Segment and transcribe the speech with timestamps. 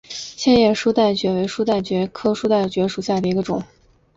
[0.09, 3.61] 线叶书带蕨为书带蕨科书带蕨属下的一个种。